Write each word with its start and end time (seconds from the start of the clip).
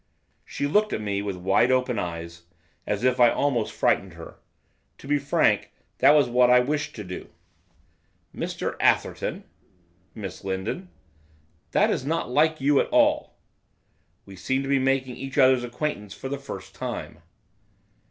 She 0.43 0.65
looked 0.65 0.93
at 0.93 1.01
me, 1.01 1.21
with 1.21 1.35
wide 1.35 1.69
open 1.69 1.99
eyes, 1.99 2.45
as 2.87 3.03
if 3.03 3.19
I 3.19 3.29
almost 3.29 3.71
frightened 3.71 4.13
her. 4.13 4.39
To 4.97 5.07
be 5.07 5.19
frank, 5.19 5.71
that 5.99 6.15
was 6.15 6.27
what 6.27 6.49
I 6.49 6.59
wished 6.59 6.95
to 6.95 7.03
do. 7.03 7.29
'Mr 8.35 8.75
Atherton!' 8.79 9.43
'Miss 10.15 10.43
Lindon?' 10.43 10.89
'That 11.69 11.91
is 11.91 12.03
not 12.03 12.31
like 12.31 12.59
you 12.59 12.79
at 12.79 12.89
all.' 12.89 13.37
'We 14.25 14.35
seem 14.37 14.63
to 14.63 14.69
be 14.69 14.79
making 14.79 15.17
each 15.17 15.37
other's 15.37 15.63
acquaintance 15.63 16.15
for 16.15 16.29
the 16.29 16.39
first 16.39 16.73
time. 16.73 17.19